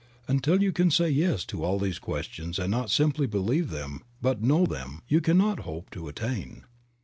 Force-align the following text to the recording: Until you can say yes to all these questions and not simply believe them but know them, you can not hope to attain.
Until 0.27 0.63
you 0.63 0.71
can 0.71 0.89
say 0.89 1.11
yes 1.11 1.45
to 1.45 1.63
all 1.63 1.77
these 1.77 1.99
questions 1.99 2.57
and 2.57 2.71
not 2.71 2.89
simply 2.89 3.27
believe 3.27 3.69
them 3.69 4.01
but 4.19 4.41
know 4.41 4.65
them, 4.65 5.03
you 5.07 5.21
can 5.21 5.37
not 5.37 5.59
hope 5.59 5.91
to 5.91 6.07
attain. 6.07 6.63